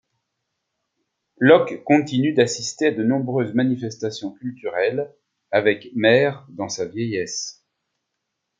[1.37, 5.13] Locke continue d'assister à de nombreuses manifestations culturelles
[5.51, 7.63] avec Maire dans sa vieillesse.